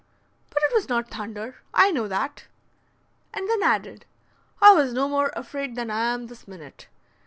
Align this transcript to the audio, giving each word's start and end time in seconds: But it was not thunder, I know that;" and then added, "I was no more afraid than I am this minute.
But 0.49 0.63
it 0.63 0.73
was 0.73 0.89
not 0.89 1.09
thunder, 1.11 1.57
I 1.75 1.91
know 1.91 2.07
that;" 2.07 2.45
and 3.35 3.47
then 3.47 3.61
added, 3.61 4.03
"I 4.59 4.73
was 4.73 4.93
no 4.93 5.07
more 5.07 5.31
afraid 5.35 5.75
than 5.75 5.91
I 5.91 6.11
am 6.11 6.25
this 6.25 6.47
minute. 6.47 6.87